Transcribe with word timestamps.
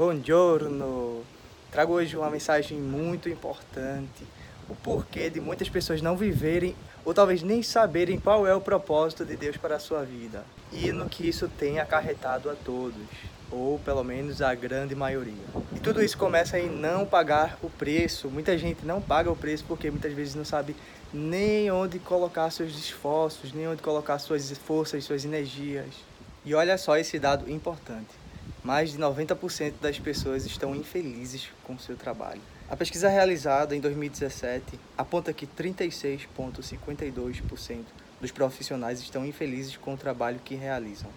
Buongiorno! 0.00 1.22
Trago 1.70 1.92
hoje 1.92 2.16
uma 2.16 2.30
mensagem 2.30 2.78
muito 2.78 3.28
importante. 3.28 4.24
O 4.66 4.74
porquê 4.74 5.28
de 5.28 5.42
muitas 5.42 5.68
pessoas 5.68 6.00
não 6.00 6.16
viverem 6.16 6.74
ou 7.04 7.12
talvez 7.12 7.42
nem 7.42 7.62
saberem 7.62 8.18
qual 8.18 8.46
é 8.46 8.54
o 8.54 8.62
propósito 8.62 9.26
de 9.26 9.36
Deus 9.36 9.58
para 9.58 9.76
a 9.76 9.78
sua 9.78 10.02
vida 10.02 10.42
e 10.72 10.90
no 10.90 11.06
que 11.06 11.28
isso 11.28 11.50
tem 11.50 11.80
acarretado 11.80 12.48
a 12.48 12.54
todos, 12.54 13.06
ou 13.50 13.78
pelo 13.80 14.02
menos 14.02 14.40
a 14.40 14.54
grande 14.54 14.94
maioria. 14.94 15.44
E 15.76 15.80
tudo 15.80 16.02
isso 16.02 16.16
começa 16.16 16.58
em 16.58 16.70
não 16.70 17.04
pagar 17.04 17.58
o 17.62 17.68
preço. 17.68 18.30
Muita 18.30 18.56
gente 18.56 18.86
não 18.86 19.02
paga 19.02 19.30
o 19.30 19.36
preço 19.36 19.66
porque 19.68 19.90
muitas 19.90 20.14
vezes 20.14 20.34
não 20.34 20.46
sabe 20.46 20.74
nem 21.12 21.70
onde 21.70 21.98
colocar 21.98 22.50
seus 22.50 22.70
esforços, 22.70 23.52
nem 23.52 23.68
onde 23.68 23.82
colocar 23.82 24.18
suas 24.18 24.50
forças, 24.56 25.04
suas 25.04 25.26
energias. 25.26 25.94
E 26.42 26.54
olha 26.54 26.78
só 26.78 26.96
esse 26.96 27.18
dado 27.18 27.50
importante 27.50 28.19
mais 28.62 28.92
de 28.92 28.98
90% 28.98 29.72
das 29.80 29.98
pessoas 29.98 30.44
estão 30.44 30.76
infelizes 30.76 31.48
com 31.64 31.78
seu 31.78 31.96
trabalho. 31.96 32.42
A 32.68 32.76
pesquisa 32.76 33.08
realizada 33.08 33.74
em 33.74 33.80
2017 33.80 34.78
aponta 34.96 35.32
que 35.32 35.44
36,52% 35.46 37.84
dos 38.20 38.30
profissionais 38.30 39.00
estão 39.00 39.24
infelizes 39.24 39.74
com 39.76 39.94
o 39.94 39.96
trabalho 39.96 40.38
que 40.44 40.54
realizam. 40.54 41.08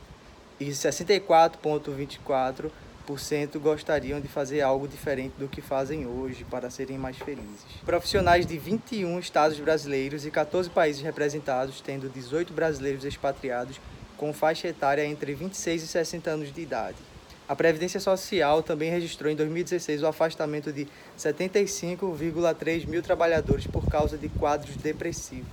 E 0.60 0.70
64,24% 0.70 3.60
gostariam 3.60 4.22
de 4.22 4.30
fazer 4.30 4.62
algo 4.62 4.88
diferente 4.88 5.34
do 5.38 5.50
que 5.50 5.62
fazem 5.62 6.08
hoje 6.08 6.46
para 6.46 6.70
serem 6.70 6.98
mais 6.98 7.18
felizes. 7.18 7.66
Profissionais 7.86 8.48
de 8.48 8.58
21 8.58 9.20
estados 9.20 9.60
brasileiros 9.60 10.26
e 10.26 10.32
14 10.32 10.70
países 10.70 11.02
representados, 11.02 11.82
tendo 11.82 12.08
18 12.08 12.54
brasileiros 12.54 13.04
expatriados 13.04 13.82
com 14.16 14.32
faixa 14.32 14.70
etária 14.70 15.06
entre 15.06 15.36
26 15.36 15.84
e 15.84 15.88
60 15.88 16.30
anos 16.30 16.54
de 16.54 16.62
idade 16.62 16.96
a 17.48 17.56
Previdência 17.56 18.00
Social 18.00 18.64
também 18.64 18.90
registrou 18.90 19.32
em 19.32 19.36
2016 19.36 20.02
o 20.02 20.08
afastamento 20.08 20.72
de 20.72 20.88
75,3 21.18 22.88
mil 22.88 23.04
trabalhadores 23.04 23.68
por 23.68 23.86
causa 23.88 24.18
de 24.18 24.30
quadros 24.30 24.76
depressivos. 24.78 25.48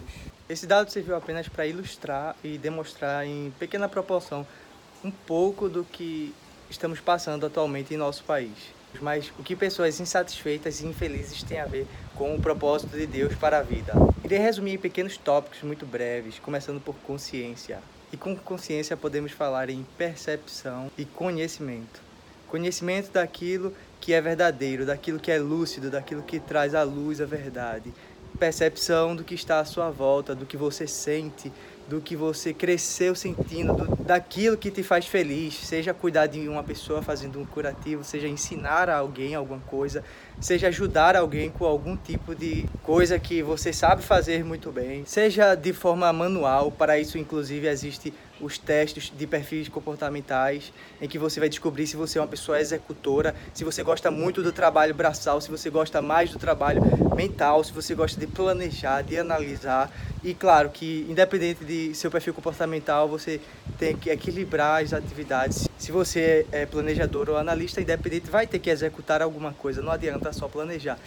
Esse 0.48 0.67
dado 0.67 0.91
serviu 0.91 1.17
apenas 1.17 1.48
para 1.48 1.67
ilustrar 1.67 2.37
e 2.45 2.59
demonstrar 2.59 3.27
em 3.27 3.53
pequena 3.59 3.89
proporção 3.89 4.47
um 5.05 5.11
pouco 5.11 5.69
do 5.69 5.84
que 5.84 6.34
estamos 6.69 7.00
passando 7.00 7.47
atualmente 7.47 7.93
em 7.93 7.97
nosso 7.97 8.22
país. 8.25 8.53
Mas 9.00 9.33
o 9.39 9.43
que 9.43 9.55
pessoas 9.55 10.00
insatisfeitas 10.00 10.81
e 10.81 10.87
infelizes 10.87 11.43
têm 11.43 11.61
a 11.61 11.67
ver 11.67 11.87
com 12.15 12.34
o 12.34 12.41
propósito 12.41 12.97
de 12.97 13.06
Deus 13.06 13.34
para 13.34 13.59
a 13.59 13.62
vida? 13.62 13.93
Irei 14.25 14.39
resumir 14.39 14.75
em 14.75 14.78
pequenos 14.78 15.17
tópicos 15.17 15.62
muito 15.62 15.87
breves, 15.87 16.39
começando 16.39 16.81
por 16.81 16.95
consciência. 17.06 17.81
E 18.12 18.16
com 18.16 18.36
consciência 18.36 18.97
podemos 18.97 19.33
falar 19.33 19.70
em 19.70 19.86
percepção 19.97 20.91
e 20.98 21.05
conhecimento. 21.05 22.00
Conhecimento 22.48 23.12
daquilo 23.12 23.72
que 24.00 24.12
é 24.12 24.20
verdadeiro, 24.20 24.84
daquilo 24.84 25.20
que 25.20 25.30
é 25.30 25.39
lúcido, 25.39 25.91
daquilo 25.91 26.22
que 26.22 26.41
traz 26.41 26.75
à 26.75 26.83
luz 26.83 27.20
a 27.20 27.27
verdade. 27.27 27.92
Percepção 28.38 29.14
do 29.14 29.22
que 29.22 29.34
está 29.34 29.61
à 29.61 29.64
sua 29.64 29.91
volta, 29.91 30.34
do 30.34 30.47
que 30.47 30.56
você 30.56 30.86
sente, 30.86 31.53
do 31.89 32.00
que 32.00 32.14
você 32.14 32.55
cresceu 32.55 33.14
sentindo, 33.14 33.73
do, 33.75 33.97
daquilo 34.05 34.56
que 34.56 34.70
te 34.70 34.83
faz 34.83 35.06
feliz, 35.06 35.55
seja 35.55 35.92
cuidar 35.92 36.27
de 36.27 36.48
uma 36.48 36.62
pessoa 36.62 37.03
fazendo 37.03 37.41
um 37.41 37.45
curativo, 37.45 38.05
seja 38.05 38.28
ensinar 38.28 38.89
a 38.89 38.98
alguém 38.98 39.34
alguma 39.34 39.61
coisa, 39.61 40.05
seja 40.41 40.69
ajudar 40.69 41.17
alguém 41.17 41.50
com 41.50 41.64
algum 41.64 41.97
tipo 41.97 42.34
de 42.34 42.64
coisa 42.83 43.19
que 43.19 43.42
você 43.42 43.72
sabe 43.72 44.03
fazer 44.03 44.45
muito 44.45 44.70
bem, 44.70 45.05
seja 45.05 45.55
de 45.55 45.72
forma 45.72 46.12
manual, 46.12 46.70
para 46.70 46.98
isso 46.98 47.19
inclusive 47.19 47.67
existe 47.67 48.15
os 48.41 48.59
testes 48.59 49.13
de 49.17 49.27
perfis 49.27 49.69
comportamentais, 49.69 50.73
em 51.01 51.09
que 51.09 51.19
você 51.19 51.41
vai 51.41 51.49
descobrir 51.49 51.87
se 51.87 51.97
você 51.97 52.19
é 52.19 52.23
uma 52.23 52.29
pessoa 52.29 52.61
executora, 52.61 53.35
se 53.55 53.65
você 53.65 53.83
gosta 53.83 54.11
muito 54.11 54.43
do 54.43 54.53
trabalho 54.53 54.95
braçal, 54.95 55.41
se 55.41 55.51
você 55.51 55.71
gosta 55.71 56.03
mais 56.03 56.31
do 56.31 56.39
trabalho 56.39 56.83
mental, 57.15 57.63
se 57.63 57.73
você 57.73 57.95
gosta 57.95 58.19
de 58.19 58.27
planejar, 58.27 59.03
de 59.03 59.19
analisar. 59.19 59.91
E 60.23 60.35
claro 60.35 60.71
que, 60.71 61.06
independente 61.09 61.65
de 61.65 61.95
seu 61.95 62.11
perfil 62.11 62.34
comportamental, 62.34 63.09
você 63.09 63.41
tem 63.79 63.97
que 63.97 64.11
equilibrar 64.11 64.83
as 64.83 64.93
atividades. 64.93 65.69
Se 65.81 65.91
você 65.91 66.47
é 66.53 66.67
planejador 66.67 67.31
ou 67.31 67.39
analista, 67.39 67.81
independente, 67.81 68.31
vai 68.31 68.47
ter 68.47 68.59
que 68.59 68.69
executar 68.69 69.23
alguma 69.23 69.55
coisa, 69.55 69.81
não 69.81 69.91
adianta 69.91 70.31
só 70.31 70.47
planejar. 70.47 70.99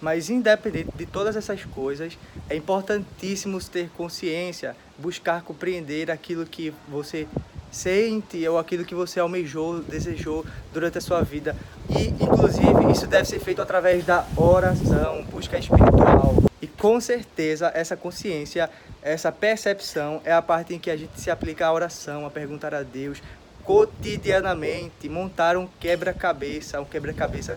Mas 0.00 0.30
independente 0.30 0.88
de 0.96 1.04
todas 1.04 1.36
essas 1.36 1.66
coisas, 1.66 2.16
é 2.48 2.56
importantíssimo 2.56 3.62
ter 3.62 3.90
consciência, 3.90 4.74
buscar 4.98 5.42
compreender 5.42 6.10
aquilo 6.10 6.46
que 6.46 6.72
você 6.88 7.28
sente 7.70 8.48
ou 8.48 8.56
aquilo 8.56 8.86
que 8.86 8.94
você 8.94 9.20
almejou, 9.20 9.80
desejou 9.80 10.46
durante 10.72 10.96
a 10.96 11.02
sua 11.02 11.20
vida. 11.20 11.54
E 11.90 12.08
inclusive 12.24 12.90
isso 12.90 13.06
deve 13.06 13.26
ser 13.26 13.38
feito 13.38 13.60
através 13.60 14.02
da 14.02 14.26
oração, 14.34 15.24
busca 15.30 15.58
espiritual. 15.58 16.42
E 16.62 16.66
com 16.66 16.98
certeza 17.02 17.70
essa 17.74 17.98
consciência, 17.98 18.70
essa 19.02 19.30
percepção 19.30 20.22
é 20.24 20.32
a 20.32 20.40
parte 20.40 20.72
em 20.72 20.78
que 20.78 20.90
a 20.90 20.96
gente 20.96 21.20
se 21.20 21.30
aplica 21.30 21.66
à 21.66 21.72
oração, 21.72 22.24
a 22.24 22.30
perguntar 22.30 22.74
a 22.74 22.82
Deus 22.82 23.20
cotidianamente, 23.64 25.08
montar 25.08 25.56
um 25.56 25.66
quebra-cabeça, 25.80 26.80
um 26.80 26.84
quebra-cabeça 26.84 27.56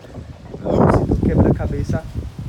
lúcido, 0.62 1.16
quebra-cabeça 1.26 2.04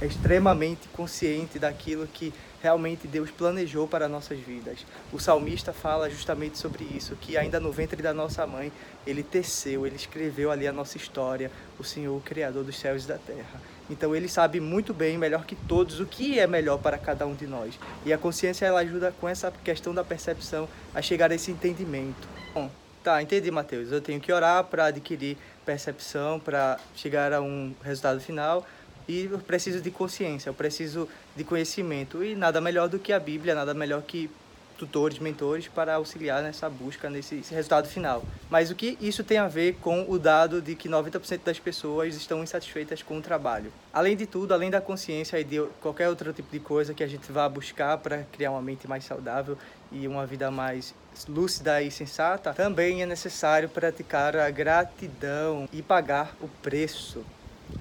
extremamente 0.05 0.87
consciente 0.89 1.57
daquilo 1.57 2.05
que 2.07 2.31
realmente 2.61 3.07
Deus 3.07 3.31
planejou 3.31 3.87
para 3.87 4.07
nossas 4.07 4.39
vidas. 4.39 4.85
O 5.11 5.19
salmista 5.19 5.73
fala 5.73 6.09
justamente 6.09 6.57
sobre 6.57 6.83
isso, 6.83 7.15
que 7.15 7.37
ainda 7.37 7.59
no 7.59 7.71
ventre 7.71 8.01
da 8.01 8.13
nossa 8.13 8.45
mãe, 8.45 8.71
ele 9.05 9.23
teceu, 9.23 9.85
ele 9.85 9.95
escreveu 9.95 10.51
ali 10.51 10.67
a 10.67 10.73
nossa 10.73 10.97
história, 10.97 11.51
o 11.79 11.83
Senhor, 11.83 12.15
o 12.15 12.21
Criador 12.21 12.63
dos 12.63 12.77
céus 12.77 13.05
e 13.05 13.07
da 13.07 13.17
terra. 13.17 13.61
Então 13.89 14.15
ele 14.15 14.27
sabe 14.27 14.59
muito 14.59 14.93
bem, 14.93 15.17
melhor 15.17 15.45
que 15.45 15.55
todos, 15.55 15.99
o 15.99 16.05
que 16.05 16.39
é 16.39 16.45
melhor 16.45 16.77
para 16.77 16.97
cada 16.97 17.25
um 17.25 17.33
de 17.33 17.47
nós. 17.47 17.79
E 18.05 18.11
a 18.11 18.17
consciência 18.17 18.65
ela 18.65 18.81
ajuda 18.81 19.13
com 19.19 19.27
essa 19.27 19.51
questão 19.63 19.93
da 19.93 20.03
percepção 20.03 20.67
a 20.93 21.01
chegar 21.01 21.31
a 21.31 21.35
esse 21.35 21.51
entendimento. 21.51 22.27
Bom, 22.53 22.69
tá, 23.07 23.21
entendi, 23.21 23.49
Mateus. 23.49 23.89
Eu 23.89 24.01
tenho 24.01 24.19
que 24.19 24.33
orar 24.33 24.65
para 24.65 24.87
adquirir 24.87 25.37
percepção, 25.65 26.41
para 26.41 26.77
chegar 26.93 27.31
a 27.31 27.41
um 27.41 27.73
resultado 27.81 28.19
final 28.19 28.67
e 29.07 29.29
eu 29.31 29.39
preciso 29.39 29.79
de 29.79 29.89
consciência, 29.89 30.49
eu 30.49 30.53
preciso 30.53 31.07
de 31.33 31.45
conhecimento. 31.45 32.21
E 32.21 32.35
nada 32.35 32.59
melhor 32.59 32.89
do 32.89 32.99
que 32.99 33.13
a 33.13 33.19
Bíblia, 33.19 33.55
nada 33.55 33.73
melhor 33.73 34.01
que 34.01 34.29
tutores, 34.77 35.19
mentores 35.19 35.67
para 35.67 35.95
auxiliar 35.95 36.41
nessa 36.41 36.69
busca, 36.69 37.09
nesse 37.09 37.43
resultado 37.49 37.87
final. 37.87 38.23
Mas 38.49 38.69
o 38.69 38.75
que 38.75 38.97
isso 39.01 39.23
tem 39.23 39.37
a 39.37 39.47
ver 39.47 39.75
com 39.81 40.05
o 40.07 40.17
dado 40.17 40.61
de 40.61 40.75
que 40.75 40.87
90% 40.87 41.41
das 41.43 41.59
pessoas 41.59 42.15
estão 42.15 42.43
insatisfeitas 42.43 43.01
com 43.01 43.17
o 43.17 43.21
trabalho? 43.21 43.71
Além 43.91 44.15
de 44.15 44.25
tudo, 44.25 44.53
além 44.53 44.69
da 44.69 44.79
consciência 44.79 45.39
e 45.39 45.43
de 45.43 45.61
qualquer 45.81 46.07
outro 46.07 46.31
tipo 46.31 46.49
de 46.51 46.59
coisa 46.59 46.93
que 46.93 47.03
a 47.03 47.07
gente 47.07 47.31
vá 47.31 47.49
buscar 47.49 47.97
para 47.97 48.23
criar 48.31 48.51
uma 48.51 48.61
mente 48.61 48.87
mais 48.87 49.03
saudável 49.03 49.57
e 49.91 50.07
uma 50.07 50.25
vida 50.25 50.51
mais 50.51 50.93
lúcida 51.27 51.81
e 51.81 51.89
sensata, 51.89 52.53
também 52.53 53.01
é 53.01 53.05
necessário 53.05 53.67
praticar 53.67 54.35
a 54.37 54.49
gratidão 54.49 55.67
e 55.73 55.81
pagar 55.81 56.35
o 56.39 56.47
preço 56.47 57.25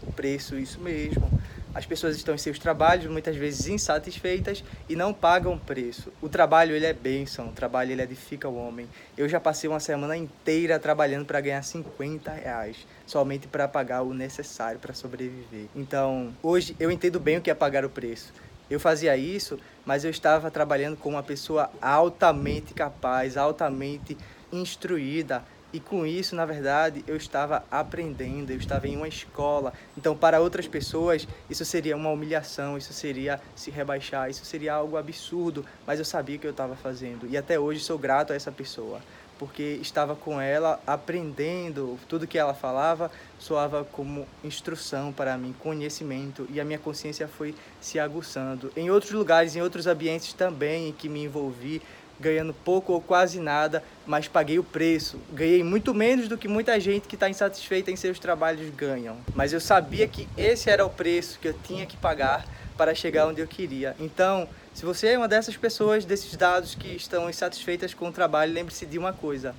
o 0.02 0.12
preço, 0.12 0.56
isso 0.56 0.80
mesmo. 0.80 1.28
As 1.76 1.84
pessoas 1.84 2.16
estão 2.16 2.34
em 2.34 2.38
seus 2.38 2.58
trabalhos, 2.58 3.04
muitas 3.04 3.36
vezes 3.36 3.66
insatisfeitas 3.66 4.64
e 4.88 4.96
não 4.96 5.12
pagam 5.12 5.58
preço. 5.58 6.10
O 6.22 6.28
trabalho 6.28 6.74
ele 6.74 6.86
é 6.86 6.92
bênção, 6.94 7.48
o 7.48 7.52
trabalho 7.52 7.92
ele 7.92 8.00
edifica 8.00 8.48
o 8.48 8.56
homem. 8.56 8.88
Eu 9.14 9.28
já 9.28 9.38
passei 9.38 9.68
uma 9.68 9.78
semana 9.78 10.16
inteira 10.16 10.78
trabalhando 10.78 11.26
para 11.26 11.38
ganhar 11.38 11.62
50 11.62 12.32
reais, 12.32 12.78
somente 13.06 13.46
para 13.46 13.68
pagar 13.68 14.00
o 14.00 14.14
necessário 14.14 14.80
para 14.80 14.94
sobreviver. 14.94 15.66
Então, 15.76 16.34
hoje 16.42 16.74
eu 16.80 16.90
entendo 16.90 17.20
bem 17.20 17.36
o 17.36 17.42
que 17.42 17.50
é 17.50 17.54
pagar 17.54 17.84
o 17.84 17.90
preço. 17.90 18.32
Eu 18.70 18.80
fazia 18.80 19.14
isso, 19.14 19.58
mas 19.84 20.02
eu 20.02 20.10
estava 20.10 20.50
trabalhando 20.50 20.96
com 20.96 21.10
uma 21.10 21.22
pessoa 21.22 21.70
altamente 21.82 22.72
capaz, 22.72 23.36
altamente 23.36 24.16
instruída, 24.50 25.44
e 25.76 25.80
com 25.80 26.06
isso, 26.06 26.34
na 26.34 26.46
verdade, 26.46 27.04
eu 27.06 27.16
estava 27.16 27.62
aprendendo, 27.70 28.50
eu 28.50 28.56
estava 28.56 28.88
em 28.88 28.96
uma 28.96 29.06
escola. 29.06 29.74
Então, 29.94 30.16
para 30.16 30.40
outras 30.40 30.66
pessoas, 30.66 31.28
isso 31.50 31.66
seria 31.66 31.94
uma 31.94 32.08
humilhação, 32.08 32.78
isso 32.78 32.94
seria 32.94 33.38
se 33.54 33.70
rebaixar, 33.70 34.30
isso 34.30 34.42
seria 34.46 34.72
algo 34.72 34.96
absurdo, 34.96 35.66
mas 35.86 35.98
eu 35.98 36.04
sabia 36.06 36.38
que 36.38 36.46
eu 36.46 36.50
estava 36.50 36.74
fazendo. 36.76 37.26
E 37.28 37.36
até 37.36 37.60
hoje 37.60 37.80
sou 37.80 37.98
grato 37.98 38.32
a 38.32 38.36
essa 38.36 38.50
pessoa, 38.50 39.02
porque 39.38 39.78
estava 39.82 40.16
com 40.16 40.40
ela 40.40 40.80
aprendendo, 40.86 41.98
tudo 42.08 42.26
que 42.26 42.38
ela 42.38 42.54
falava 42.54 43.10
soava 43.38 43.84
como 43.84 44.26
instrução 44.42 45.12
para 45.12 45.36
mim, 45.36 45.54
conhecimento, 45.58 46.48
e 46.50 46.58
a 46.58 46.64
minha 46.64 46.78
consciência 46.78 47.28
foi 47.28 47.54
se 47.82 47.98
aguçando. 47.98 48.72
Em 48.74 48.90
outros 48.90 49.12
lugares, 49.12 49.54
em 49.54 49.60
outros 49.60 49.86
ambientes 49.86 50.32
também 50.32 50.88
em 50.88 50.92
que 50.92 51.06
me 51.06 51.24
envolvi, 51.24 51.82
ganhando 52.18 52.54
pouco 52.54 52.92
ou 52.92 53.00
quase 53.00 53.40
nada, 53.40 53.82
mas 54.06 54.28
paguei 54.28 54.58
o 54.58 54.64
preço. 54.64 55.18
Ganhei 55.32 55.62
muito 55.62 55.94
menos 55.94 56.28
do 56.28 56.38
que 56.38 56.48
muita 56.48 56.78
gente 56.80 57.06
que 57.06 57.14
está 57.14 57.28
insatisfeita 57.28 57.90
em 57.90 57.96
seus 57.96 58.18
trabalhos 58.18 58.68
ganham. 58.74 59.16
Mas 59.34 59.52
eu 59.52 59.60
sabia 59.60 60.06
que 60.08 60.28
esse 60.36 60.70
era 60.70 60.84
o 60.84 60.90
preço 60.90 61.38
que 61.38 61.48
eu 61.48 61.54
tinha 61.64 61.86
que 61.86 61.96
pagar 61.96 62.44
para 62.76 62.94
chegar 62.94 63.26
onde 63.26 63.40
eu 63.40 63.46
queria. 63.46 63.96
Então, 63.98 64.48
se 64.74 64.84
você 64.84 65.08
é 65.08 65.18
uma 65.18 65.28
dessas 65.28 65.56
pessoas, 65.56 66.04
desses 66.04 66.36
dados 66.36 66.74
que 66.74 66.88
estão 66.88 67.28
insatisfeitas 67.28 67.94
com 67.94 68.08
o 68.08 68.12
trabalho, 68.12 68.52
lembre-se 68.52 68.86
de 68.86 68.98
uma 68.98 69.12
coisa: 69.12 69.54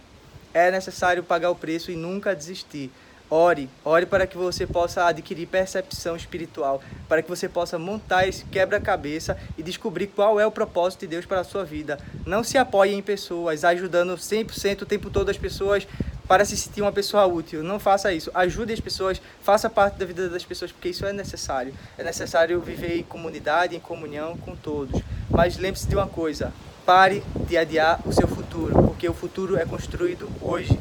é 0.54 0.72
necessário 0.72 1.24
pagar 1.24 1.50
o 1.50 1.56
preço 1.56 1.92
e 1.92 1.96
nunca 1.96 2.36
desistir. 2.36 2.92
Ore, 3.30 3.70
ore 3.84 4.06
para 4.06 4.26
que 4.26 4.38
você 4.38 4.66
possa 4.66 5.06
adquirir 5.06 5.48
percepção 5.48 6.16
espiritual, 6.16 6.82
para 7.10 7.22
que 7.22 7.28
você 7.28 7.50
possa 7.50 7.78
montar 7.78 8.26
esse 8.26 8.46
quebra-cabeça 8.46 9.38
e 9.58 9.64
descobrir 9.64 10.08
qual 10.08 10.40
é 10.40 10.48
o 10.48 10.52
propósito 10.52 11.02
de 11.02 11.08
Deus 11.08 11.26
para 11.26 11.42
a 11.42 11.44
sua 11.44 11.66
vida. 11.66 12.00
Não 12.26 12.42
se 12.42 12.58
apoie 12.58 12.94
em 12.94 13.02
pessoas, 13.02 13.66
ajudando 13.66 14.16
100% 14.16 14.84
o 14.84 14.86
tempo 14.86 15.10
todo 15.10 15.30
as 15.30 15.38
pessoas 15.38 15.86
para 16.26 16.46
se 16.46 16.56
sentir 16.56 16.82
uma 16.82 16.92
pessoa 16.92 17.26
útil. 17.26 17.62
Não 17.64 17.80
faça 17.80 18.14
isso. 18.14 18.32
Ajude 18.34 18.72
as 18.72 18.80
pessoas, 18.80 19.22
faça 19.42 19.70
parte 19.70 19.98
da 19.98 20.06
vida 20.06 20.30
das 20.30 20.46
pessoas, 20.46 20.72
porque 20.72 20.90
isso 20.90 21.06
é 21.06 21.12
necessário. 21.12 21.74
É 21.98 22.04
necessário 22.04 22.62
viver 22.62 22.98
em 22.98 23.04
comunidade, 23.04 23.76
em 23.76 23.80
comunhão 23.80 24.38
com 24.38 24.56
todos. 24.56 25.02
Mas 25.30 25.58
lembre-se 25.58 25.88
de 25.88 25.96
uma 25.96 26.08
coisa: 26.08 26.54
pare 26.86 27.22
de 27.48 27.58
adiar 27.58 28.00
o 28.06 28.14
seu 28.14 28.28
futuro, 28.28 28.74
porque 28.84 29.08
o 29.08 29.14
futuro 29.14 29.58
é 29.58 29.66
construído 29.66 30.30
hoje. 30.42 30.80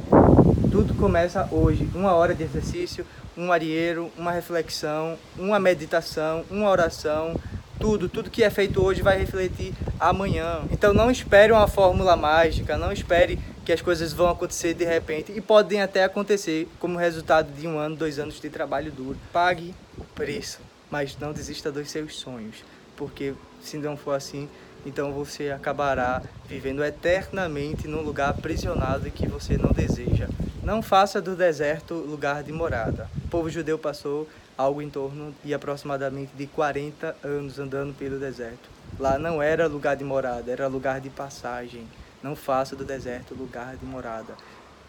Tudo 0.77 0.93
começa 0.93 1.49
hoje. 1.51 1.89
Uma 1.95 2.13
hora 2.13 2.35
de 2.35 2.43
exercício, 2.43 3.07
um 3.35 3.51
arieiro, 3.51 4.13
uma 4.15 4.31
reflexão, 4.31 5.17
uma 5.39 5.59
meditação, 5.59 6.45
uma 6.51 6.69
oração. 6.69 7.35
Tudo, 7.81 8.11
tudo 8.11 8.29
que 8.29 8.45
é 8.45 8.51
feito 8.51 8.85
hoje 8.85 9.01
vai 9.01 9.19
refletir 9.19 9.73
amanhã. 9.99 10.61
Então 10.71 10.93
não 10.93 11.11
espere 11.11 11.51
uma 11.51 11.67
fórmula 11.67 12.15
mágica, 12.15 12.77
não 12.77 12.93
espere 12.93 13.39
que 13.65 13.73
as 13.73 13.81
coisas 13.81 14.13
vão 14.13 14.29
acontecer 14.29 14.75
de 14.75 14.85
repente 14.85 15.33
e 15.35 15.41
podem 15.41 15.81
até 15.81 16.05
acontecer 16.05 16.69
como 16.79 16.99
resultado 16.99 17.51
de 17.59 17.67
um 17.67 17.79
ano, 17.79 17.97
dois 17.97 18.19
anos 18.19 18.39
de 18.39 18.51
trabalho 18.51 18.93
duro. 18.93 19.17
Pague 19.33 19.75
o 19.97 20.05
preço, 20.05 20.61
mas 20.91 21.17
não 21.19 21.33
desista 21.33 21.73
dos 21.73 21.91
seus 21.91 22.17
sonhos, 22.17 22.57
porque 22.99 23.33
se 23.63 23.79
não 23.79 23.97
for 23.97 24.13
assim, 24.13 24.47
então 24.85 25.11
você 25.11 25.49
acabará 25.49 26.21
vivendo 26.47 26.85
eternamente 26.85 27.89
num 27.89 28.03
lugar 28.03 28.29
aprisionado 28.29 29.11
que 29.11 29.27
você 29.27 29.57
não 29.57 29.71
deseja. 29.71 30.29
Não 30.67 30.83
faça 30.83 31.23
do 31.23 31.37
deserto 31.37 31.95
lugar 31.95 32.43
de 32.43 32.51
morada. 32.51 33.09
O 33.25 33.29
povo 33.29 33.49
judeu 33.49 33.79
passou 33.79 34.29
algo 34.59 34.83
em 34.83 34.91
torno 34.91 35.33
de 35.45 35.55
aproximadamente 35.55 36.33
de 36.35 36.45
40 36.49 37.17
anos 37.23 37.57
andando 37.61 37.95
pelo 37.95 38.19
deserto. 38.19 38.69
Lá 38.99 39.17
não 39.17 39.41
era 39.41 39.69
lugar 39.69 39.95
de 39.95 40.03
morada, 40.03 40.51
era 40.51 40.67
lugar 40.67 41.01
de 41.01 41.09
passagem. 41.09 41.87
Não 42.21 42.35
faça 42.35 42.75
do 42.75 42.85
deserto 42.85 43.33
lugar 43.33 43.77
de 43.77 43.87
morada. 43.87 44.35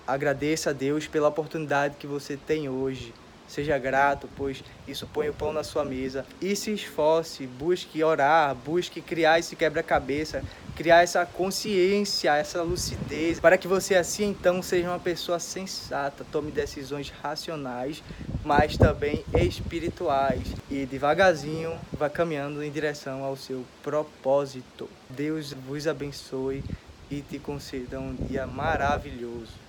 Agradeça 0.07 0.71
a 0.71 0.74
Deus 0.74 1.06
pela 1.06 1.27
oportunidade 1.27 1.97
que 2.00 2.07
você 2.07 2.35
tem 2.35 2.68
hoje 2.68 3.13
Seja 3.48 3.78
grato, 3.78 4.30
pois 4.36 4.64
isso 4.88 5.08
põe 5.14 5.30
o 5.30 5.34
pão 5.34 5.54
na 5.54 5.64
sua 5.64 5.86
mesa. 5.86 6.26
E 6.42 6.56
se 6.56 6.72
esforce, 6.72 7.48
busque 7.48 8.04
orar, 8.04 8.54
busque 8.54 9.02
criar 9.02 9.40
esse 9.40 9.56
quebra-cabeça, 9.56 10.44
criar 10.76 11.02
essa 11.02 11.26
consciência, 11.26 12.36
essa 12.36 12.62
lucidez, 12.62 13.40
para 13.40 13.58
que 13.58 13.68
você 13.68 13.96
assim 13.96 14.26
então 14.30 14.62
seja 14.62 14.90
uma 14.90 15.00
pessoa 15.00 15.40
sensata, 15.40 16.26
tome 16.32 16.52
decisões 16.52 17.10
racionais, 17.10 18.04
mas 18.44 18.78
também 18.78 19.24
espirituais. 19.34 20.44
E 20.70 20.86
devagarzinho 20.86 21.78
vá 21.94 22.10
caminhando 22.10 22.64
em 22.64 22.70
direção 22.70 23.24
ao 23.24 23.36
seu 23.36 23.64
propósito. 23.82 24.90
Deus 25.10 25.54
vos 25.54 25.88
abençoe 25.88 26.64
e 27.10 27.22
te 27.22 27.40
conceda 27.40 28.00
um 28.00 28.14
dia 28.14 28.46
maravilhoso. 28.46 29.67